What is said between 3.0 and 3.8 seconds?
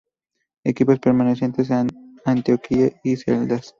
y Caldas.